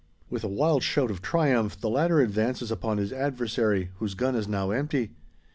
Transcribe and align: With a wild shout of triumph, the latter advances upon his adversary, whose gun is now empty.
With 0.31 0.43
a 0.43 0.47
wild 0.47 0.81
shout 0.81 1.11
of 1.11 1.21
triumph, 1.21 1.79
the 1.79 1.87
latter 1.87 2.21
advances 2.21 2.71
upon 2.71 2.97
his 2.97 3.13
adversary, 3.13 3.91
whose 3.99 4.15
gun 4.15 4.33
is 4.35 4.47
now 4.47 4.71
empty. 4.71 5.11